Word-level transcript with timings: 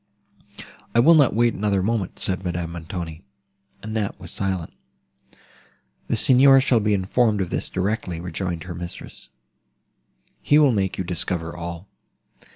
"I 0.95 0.99
will 0.99 1.13
not 1.13 1.35
wait 1.35 1.53
another 1.53 1.83
moment," 1.83 2.17
said 2.17 2.43
Madame 2.43 2.71
Montoni. 2.71 3.21
Annette 3.83 4.19
was 4.19 4.31
silent. 4.31 4.73
"The 6.07 6.15
Signor 6.15 6.59
shall 6.59 6.79
be 6.79 6.95
informed 6.95 7.39
of 7.39 7.51
this 7.51 7.69
directly," 7.69 8.19
rejoined 8.19 8.63
her 8.63 8.73
mistress; 8.73 9.29
"he 10.41 10.57
will 10.57 10.71
make 10.71 10.97
you 10.97 11.03
discover 11.03 11.55
all." 11.55 11.87